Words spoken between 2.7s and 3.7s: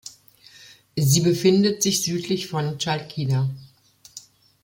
Chalkida.